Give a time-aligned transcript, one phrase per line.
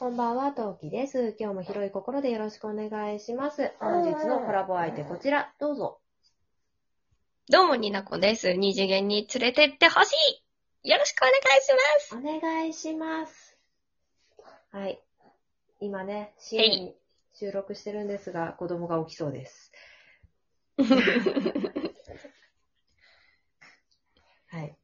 [0.00, 1.36] こんばんは、トウキです。
[1.38, 3.74] 今日も広い心でよろしくお願いします。
[3.80, 6.00] 本日のコラボ相手こちら、どうぞ。
[7.50, 8.54] どうも、になこです。
[8.54, 10.14] 二次元に連れてってほし
[10.82, 13.58] いよろしくお願いしますお願いします。
[14.72, 15.02] はい。
[15.80, 16.96] 今ね、深夜に
[17.34, 19.70] 収録してるんですが、子供が起きそうです。
[24.48, 24.74] はい。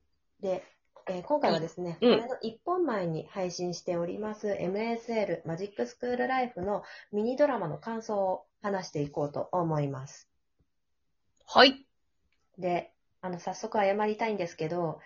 [0.40, 0.62] で、
[1.08, 6.82] えー今回はですね、うんこれの1本前に配信しております MSL マジックスクールライフの
[7.12, 10.28] ミニドラマの感想を話していこうと思います。
[11.46, 11.86] はい。
[12.58, 14.98] で、あの、早速謝りたいんですけど、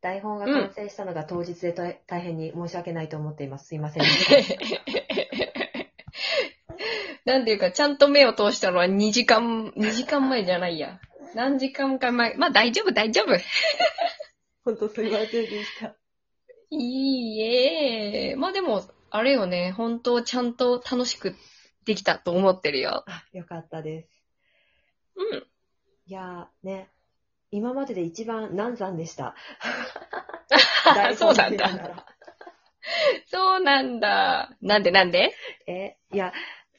[0.00, 3.68] 台本が完成したのが当日でと大変に申し訳ないと思っています。
[3.68, 4.02] すいません。
[7.24, 11.00] なんていうか、ちゃんと目を通したのは2時間、2時間前じゃないや。
[11.34, 12.34] 何時間か前。
[12.36, 13.34] まあ大丈夫、大丈夫。
[14.68, 15.96] 本当すいませんでした。
[16.70, 18.36] いいえ。
[18.36, 21.34] まあでも、あれよね、本当ちゃんと楽しく
[21.86, 23.02] できたと思ってるよ。
[23.06, 24.08] あ、よかったです。
[25.16, 25.46] うん。
[26.04, 26.90] いやーね、
[27.50, 29.34] 今までで一番難産でした。
[31.16, 31.88] そうなん台本見ながだ。
[31.88, 32.06] ら
[33.26, 34.56] そうなんだ。
[34.60, 35.32] なんでなんで？
[35.66, 36.34] え、いや、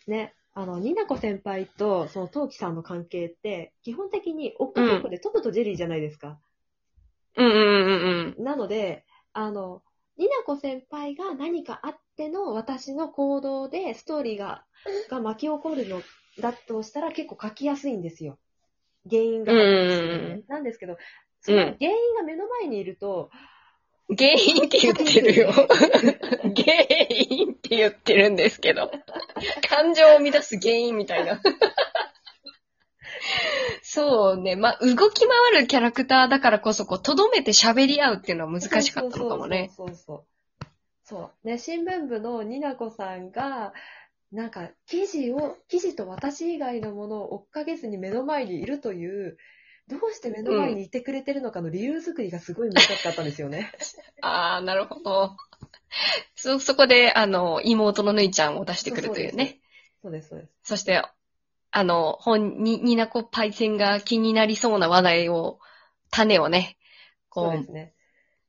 [0.06, 6.40] ね、あの、ニナコ先輩と、その、トウキさんの関係って、基本的に、おっかっこでトムとジェリーじゃないですか。
[7.35, 8.44] うんうんうんうん。
[8.44, 9.81] なので、あの、
[10.17, 14.66] ニナコ先輩が何かあっての私の行動でストーリーが、
[15.09, 16.02] が巻き起こるの
[16.39, 18.38] だとしたら結構書きやすいんですよ。
[19.09, 20.97] 原因が、うんなんですけど、
[21.41, 23.30] その原因が目の前にいると、
[24.17, 25.52] 原因って言ってるよ。
[25.53, 25.67] 原
[27.30, 28.91] 因って言ってるんですけど。
[29.69, 31.39] 感情を生み出す原因みたいな。
[33.92, 34.56] そうね。
[34.56, 39.72] まあ、動き回るキャラクターだからこそ、こう、とどめて喋り合うっていうのは難しかったのかもね。
[39.76, 40.23] そうそうそう
[41.04, 41.48] そう。
[41.48, 43.73] ね、新聞部のニナコさんが、
[44.31, 49.38] なんか、記事を、記事と私以外のものを追っかけずに目の前にいるという、
[49.88, 53.72] どうして目の前にいてくれてるのかの理由作りがすごい難しかったんですよね。
[54.22, 55.36] ああ、なるほど。
[56.36, 59.59] そ、そこで、あの、妹のぬいちゃんを出してくるというね。
[60.03, 60.52] そうです、そうです。
[60.62, 61.02] そして、
[61.72, 65.59] あの、本に、になこパイセンが気になりそうな話題を、
[66.12, 66.78] 種をね、
[67.30, 67.94] こうそうね。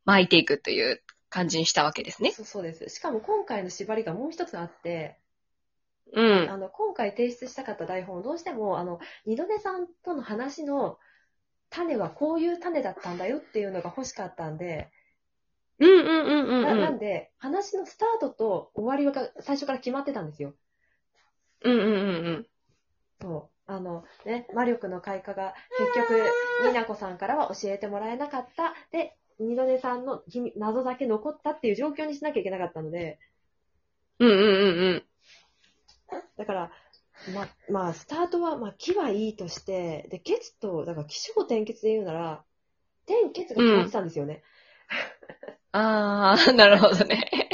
[0.05, 2.33] 巻いていくという感じにしたわけですね。
[2.33, 2.89] そうそうです。
[2.89, 5.19] しかも今回の縛りがもう一つあって、
[6.13, 6.51] うん。
[6.51, 10.99] あの、今回提出したかった台本をどうしても、あの、二度寝さんとの話の
[11.69, 14.91] 種はこういう種だったんだよっていうのが欲しかったんで、
[15.79, 16.77] うんうんうんうんなう。
[16.77, 20.55] なんんで、話のスタートと終わりが最初から決まってたんですよ。
[21.63, 22.47] うんうんうんうん。
[23.21, 23.73] そう。
[23.73, 28.75] あの、ね、魔力の開花が結局、ニナコさんからは教えてもらえなかった。
[28.91, 30.23] で、二度寝さんの
[30.57, 33.19] 謎だけ残ったっていう状況にしなきゃいけなかったので、
[34.19, 34.45] うんうんうん
[34.79, 35.03] うん。
[36.37, 36.71] だから、
[37.35, 42.45] ま、まあ、スタートは、まあ、木はいいとして、で、ケツと、だから、気象転結で言うなら、
[43.07, 44.43] 天ケツが決まってたんですよね。
[45.73, 47.50] あー、なるほどね。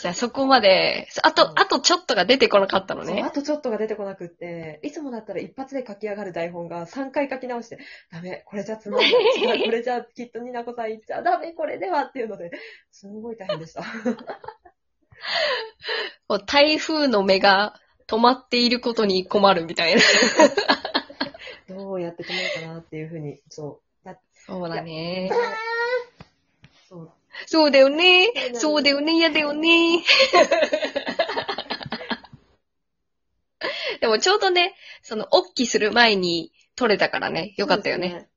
[0.00, 3.30] じゃあそこまで、あと、あとちょっとが出てこなかったのねそうあ。
[3.30, 7.78] とちょっとが出てこなくって、いつもだったら一発で書き上がる台本が3回書き直して、
[8.10, 9.12] ダメ、これじゃつまんない。
[9.66, 12.50] これじゃきっとニナコさん言っちゃダメ、これではっていうので、
[12.90, 13.84] すごい大変でした。
[16.28, 20.00] こう台風の目が止まっていることに困るみたいな。
[21.68, 23.90] どうやって止めようかなっていうふうに、そう。
[24.46, 25.30] そうだね。
[26.88, 27.12] そう。
[27.46, 28.30] そうだよね。
[28.54, 29.16] そそううだよね。
[29.16, 30.02] 嫌だよね。
[34.00, 37.54] でもちょうどね、その、おっきする前に撮れたからね。
[37.56, 38.08] よかったよね。
[38.10, 38.28] そうね。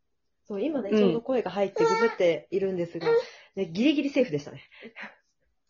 [0.46, 3.08] そう、今ね、うんちょうど声が入ってググっているんですが、
[3.56, 4.62] ね、ギリギリセーフでしたね。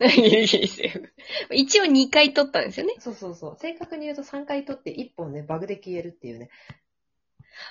[0.00, 1.12] ギリギリセーフ
[1.52, 2.94] 一応2回撮ったんですよね。
[2.98, 3.56] そうそうそう。
[3.60, 6.50] 正確に言うと3回撮って1本ね、バグで消えるっていうね。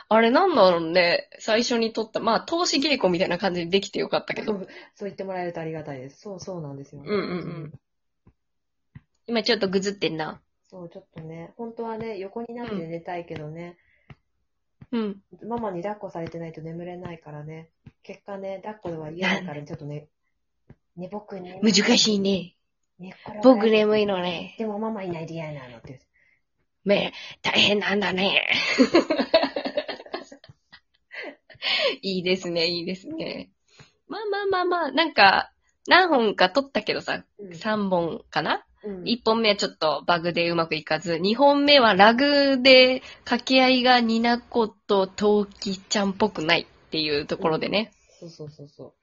[0.10, 1.30] あれなんだろうね。
[1.40, 2.20] 最初に撮った。
[2.20, 4.54] まあ、投資稽古みたいな感じでできてよかったけど。
[4.54, 4.68] そう
[5.02, 6.22] 言ってもらえるとありがたいです。
[6.22, 7.22] そうそうなんですよ、うんうんう
[7.66, 7.74] ん。
[9.28, 10.42] 今ちょっとぐずってんな。
[10.69, 13.78] そう、ちょっとね、本当はね、横になって寝たいけどね、
[14.92, 15.18] うん。
[15.48, 17.69] ママに抱っこされてないと眠れないからね、
[18.04, 20.07] 結果ね、抱っこでは嫌だからちょっとね、
[20.96, 22.56] ね、僕ね、難しいね。
[23.00, 24.56] 寝っ転が僕眠いのね。
[24.57, 26.00] でもママいないで嫌なのって。
[26.84, 28.48] め、大変なんだね。
[32.01, 33.51] いいですね、いいですね。
[34.07, 35.51] まあまあまあまあ、なんか、
[35.88, 38.66] 何本か撮ったけどさ、うん3本かな？
[38.86, 47.92] うん、1本目はちょっとバグでうまくいかず、2本目はラグで掛け合いがニナコとトウキちゃんっぽくないっていうところでね。
[48.19, 48.94] そうそうそうそ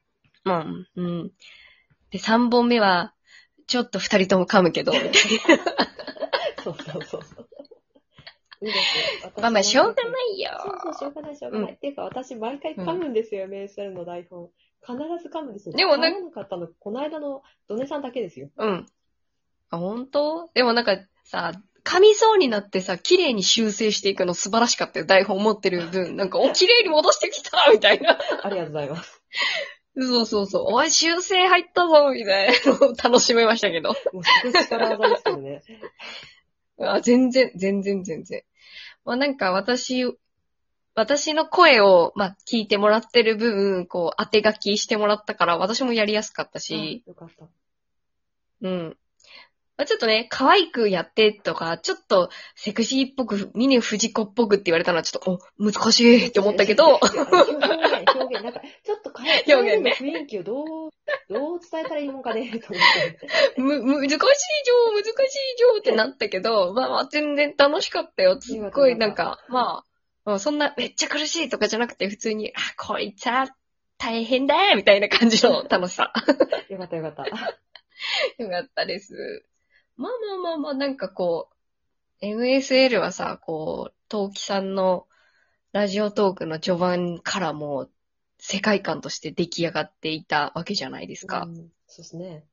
[0.44, 0.86] うん。
[0.96, 1.32] うん。
[2.10, 3.14] で、3本目は、
[3.66, 5.12] ちょっと二人とも噛むけど、みたいな。
[6.62, 7.39] そうそうそうそう。
[8.62, 9.32] いいですよ。
[9.38, 10.50] まあまあ、しょうがないよ。
[10.62, 11.68] そうそう、しょうがない、しょうがない。
[11.70, 14.50] うんっていうか、私、毎回噛むんですよ、MSL の台本。
[14.82, 15.74] 必ず噛むんですよ。
[15.74, 18.50] でもね噛まなかったの、この間のドネさんだけですよ。
[18.56, 18.86] うん。
[19.70, 20.50] あ、本当？
[20.54, 21.52] でもなんかさ、
[21.84, 25.06] 噛みそうになってさ、綺麗に修正していくの素晴らしかったよ。
[25.06, 26.16] 台本持ってる分。
[26.16, 28.18] なんか、お、綺麗に戻してきたみたいな。
[28.42, 29.22] ありがとうございます。
[29.96, 30.64] そうそうそう。
[30.68, 33.94] おい、修正入ったぞみたいなのを 楽しめましたけど。
[34.12, 35.62] もうすごい力技ですけどね。
[36.80, 38.42] あ全然、全然、全然。
[39.04, 40.04] まあなんか私、
[40.94, 47.46] 私の声を、まあ、聞いてもらってる分、こう、当て書きしてもらったから、私もやりやすかったし、あよかった。
[48.62, 48.96] うん。
[49.80, 60.90] まあ、ちょっとね、可愛くやってとか、ちょっとセクシーっぽく、ミネフジコっぽくって言われたのはちょっと、お、難しいって思ったけど、表現、なんか、ちょっとかえ、表現の雰囲気をどう、
[61.30, 63.28] どう伝えたらいいもんかね、と思って。
[63.56, 64.20] む、む、難しいじょ
[64.92, 65.12] う、難しい
[65.56, 68.38] じょうってなったけど、まあまあ全然楽しかったよ。
[68.38, 69.82] すっごいなんか、ま
[70.26, 73.48] あ、うんそんなめっちゃ苦しいとかじゃなくて、普通に、あ、こいつは
[73.96, 76.12] 大変だみたいな感じの楽しさ。
[76.68, 77.24] よかったよかった。
[78.38, 79.49] よかったです。
[80.00, 81.50] まあまあまあまあ、なんかこ
[82.22, 85.06] う、MSL はさ、こう、陶器さんの
[85.72, 87.90] ラジオトークの序盤からもう
[88.38, 91.50] 世界観として出来上がっていたわけじゃないですかう。
[91.50, 91.54] ん
[91.86, 92.46] そうですね。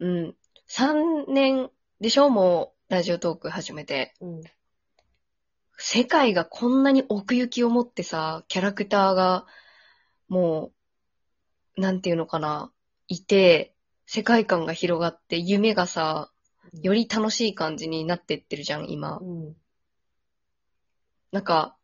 [0.00, 0.36] うん。
[0.66, 1.70] 3年
[2.00, 2.30] でしょ？
[2.30, 4.14] もう、ラジオトーク始めて。
[4.20, 4.42] うん。
[5.76, 9.46] 世界がこんなに奥行きを持ってさ、キャラクターが、
[10.28, 10.72] も
[11.76, 12.72] う、なんていうのかな、
[13.06, 13.72] いて、
[14.12, 16.29] 世界観が広がって、夢がさ、
[16.82, 19.24] より楽しい感じになってってるじゃん、今う。
[19.24, 19.56] ん。
[21.32, 21.76] なんか、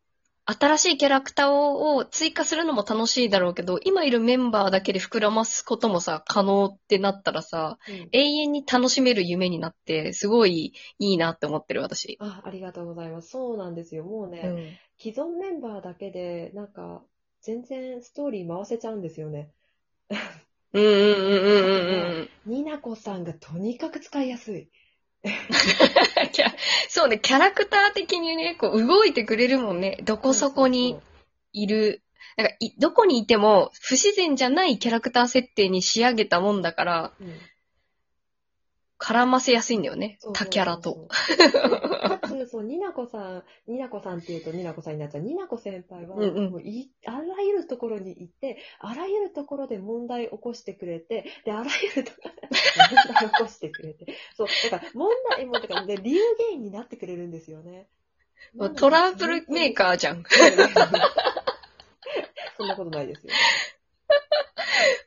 [0.49, 12.17] 新しいキャラクターを追加するのも楽しいだろうけど、今いるメンバーだけで膨らますこともさ、可能ってなったらさ、うん永遠に楽しめる夢になって、すごいいいなって思ってる、私。
[12.21, 13.29] あ、ありがとうございます。
[13.29, 14.05] そうなんですよ。
[14.05, 14.77] もうね、うん。
[14.97, 17.03] 既存メンバーだけで、なんか、
[17.41, 19.51] 全然ストーリー回せちゃうんですよね。
[20.73, 22.51] うんうんうんうんうんうん。
[22.51, 24.69] になこさんがとにかく使いやすい。
[26.89, 29.97] そうね、キャラクター的にね、こう動いてくれるもんね。
[30.03, 30.99] どこそこに
[31.53, 32.01] いる。
[32.37, 37.31] なんかい、どこにいても不自然じゃないキャラクター設定に仕上げたもんだから、そうん
[38.99, 41.07] 絡ませやすいんだよね他キャラと。。
[42.49, 45.23] そう、になこさん、になこさんっていうとになこさんになっちゃう。
[45.23, 47.26] になこ先輩は、うんうんもういあら
[47.57, 52.47] ゆるところに行って、あらゆるところで問題起こしてくれて、で、あらゆるところで
[52.95, 54.05] 問題起こしてくれて。
[54.35, 57.87] そう、だから問題も、だからね、理由原因になってくれるんですよね。
[58.53, 60.23] もうトラブルメーカーじゃん。
[62.57, 63.33] そんなことないですよ。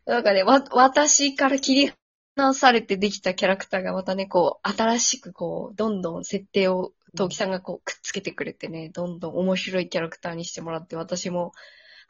[0.06, 1.92] なんかね、わ、私から切り
[2.36, 11.52] 離されてできたキャラクターがまたね、こう、新しくこう、どんどん設定を、陶器さんがこう、くっつけてくれてね、どんどん面白いキャラクターにしてもらって、私も、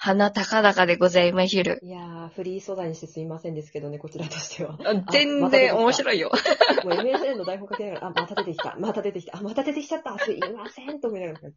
[0.03, 1.79] 鼻高々でございましる。
[1.83, 4.79] いやー、フリー素材にしてすみませんですけどね、こちらとしては。
[5.13, 6.31] 全然面白いよ。
[6.85, 11.49] もう MSN の台本書きながら、あ、また出てきた、また出てきた、あ、また出てきちゃった、すいません、と思いながら。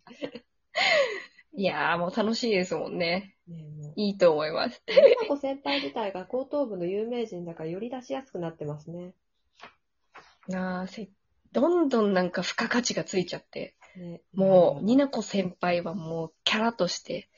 [1.56, 3.38] いやー、もう楽しいですもんね。
[3.48, 4.84] ねいいと思います。
[4.88, 9.14] 美奈子先輩自体が高等部の有名人だからより出しやすくなってますね。
[10.54, 11.08] あーせ
[11.54, 13.78] どんどんなんか付加価値がついちゃって。
[13.96, 17.30] ねもう、になこ先輩はもう、キャラとして、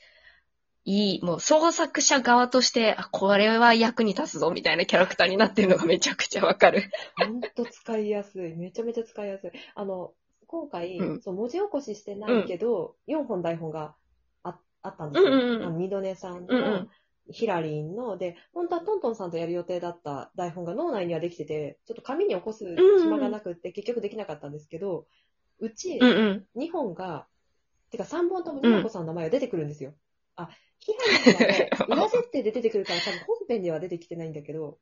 [0.88, 6.90] いい、もう創作者側として、あ、これは役に立つぞ、みたいなキャラクターになってるのがめちゃくちゃわかる。
[7.16, 8.54] ほんと使いやすい。
[8.54, 9.50] めちゃめちゃ使いやすい。
[9.74, 10.12] あの、
[10.46, 13.96] 今回、うんそう文字起こししてないけど、4本台本が
[14.44, 15.32] ああったんですよ。
[15.32, 16.90] うんうんうんあの二度寝さんと、うんうん
[17.28, 22.64] ヒラリンの、で、本当はトントンさんとやる予定だった台本が脳内にはできてて、ちょっと紙に起こす
[23.02, 25.08] 暇がなくって、結局できなかったんですけど、
[25.58, 26.62] うちうんうん。
[26.62, 27.26] 2本が、
[27.90, 29.94] てか3本ともニナコさんの名前が出てくるんですよ。
[30.36, 34.78] あ、ヒラリンはね、 裏設定で出てくるから多分本編では出てきてないんだけど、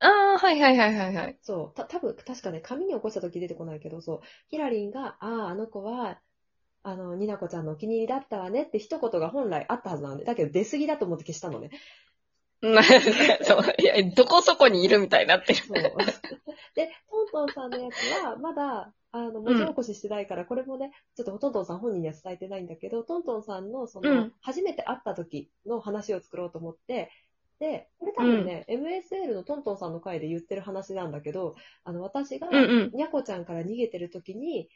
[0.00, 1.38] ああ、はいはいはいはいはい。
[1.42, 6.20] そう、た、多分確かね、紙に起こした時出てこないけど、そう、ヒラリンが、ああ、あの子は、
[6.82, 11.70] あの、ニナコちゃんのお気に入りだったわねって一言が本来あったはずなんで、だけど出過ぎだと思って消したのね。
[12.62, 12.82] う ん
[13.44, 15.64] そう、いや、どこそこにいるみたいになってる。
[15.64, 15.76] そう。
[16.74, 27.10] で、トントンさんのやつは、まだ、あの、文字起こししてないから、これもね、ちょっとトントンさん本人には伝えてないんだけど、トントンさんの、その、うん初めて会った時の話を作ろうと思って、
[27.60, 31.54] で、これ多分ね、MSL のトントンさんの回で言ってる話なんだけど、
[31.84, 32.90] あの、私が、うんうん。
[32.92, 34.68] にゃこちゃんから逃げてる時に、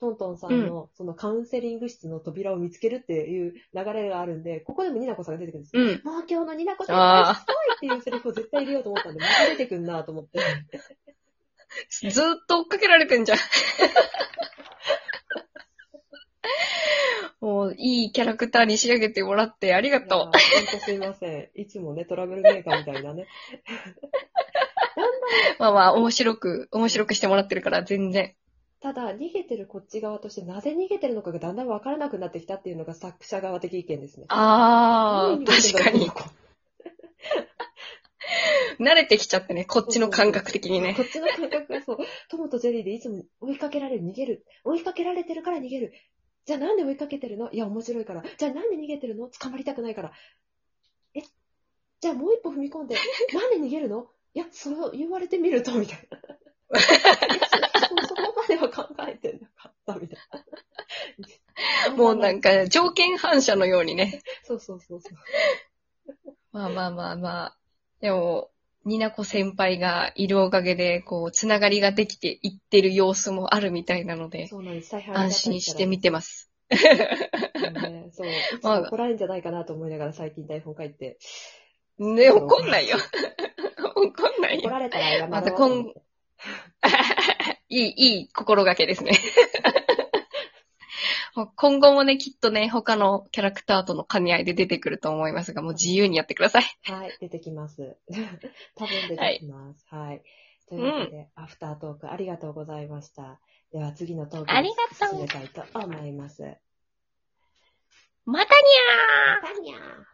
[0.00, 5.82] トントンさんの、そのカウンセリング室の扉を見つけるっていう流れがあるんで、ここでもニナコさんが出てくるんですよ。
[5.82, 5.88] うん。
[6.02, 10.40] もう今日のニナコちゃんすごいっていうセリフを絶対入れようと思ったんで、また出てくんなと思って。
[12.00, 13.38] ずーっと追っかけられてんじゃん。
[17.40, 20.18] もう、いいキャラクターに仕上げてもらってありがとう。
[20.20, 20.40] ほんと
[20.78, 21.60] すいません。
[21.60, 23.26] いつもね、トラブルメーカーみたいなね。
[25.58, 28.34] まあまあ、面白く、面白くしてもらってるから、全然。
[28.80, 34.26] ただ、逃げてるこっち側として、なぜ逃げてるのかがだんだんわからなくなってきたっていうのが作者側的意見ですね。
[34.28, 36.10] あー、何逃げてんだ確かに
[38.80, 41.02] 慣れてきちゃってね、こっちの感覚的にねこ。
[41.02, 41.98] っちの感覚がそう、
[42.30, 44.46] トモとジェリーでいつも追いかけられる、逃げる。
[44.64, 45.92] 追いかけられてるから逃げる。
[46.46, 47.50] じゃあなんで追いかけてるの？
[47.52, 48.22] いや、面白いから。
[48.38, 49.28] じゃあなんで逃げてるの？
[49.28, 50.12] 捕まりたくないから。
[51.14, 51.22] え？
[52.00, 52.96] じゃあもう一歩踏み込んで、
[53.32, 54.08] なんで逃げるの？
[54.34, 56.18] いや、そう言われてみると、みたいな。
[58.08, 60.18] そこまでは考えてなかった、みたい
[61.88, 61.94] な。
[61.96, 64.20] もうなんか、条件反射のようにね。
[64.42, 66.36] そうそうそうそう。
[66.50, 67.56] まあまあまあまあ。
[68.00, 68.50] でも、
[68.84, 74.92] ニナコ先輩がいるおかげで、こう、つながりができていってる様子もあるみたいなので、そうなんです。
[74.92, 76.50] 大変安心して見てます。
[76.70, 76.76] す。
[76.76, 78.28] ね、そう。
[78.28, 81.18] いつも怒られるんじゃないかなと思いながら最近台本書いて。
[81.98, 82.98] ね、怒んないよ。
[83.96, 84.60] 怒んないよ。
[84.62, 86.02] 怒られたら謝ろうまたと思って
[87.68, 89.12] いい、いい心がけですね。
[91.56, 96.64] 今後もね、きっとね、他のキャラクターとの兼ね合いで出てくると思いますが、もう自由にやってください。
[96.84, 97.96] はい、出てきます。
[98.76, 99.84] 多分出てきます。
[99.88, 100.22] はい。
[100.68, 103.40] というわけで、アフタートークありがとうございました。
[103.72, 106.42] では次のトークに進めたいと思います。
[108.24, 110.13] またにゃーまたにゃー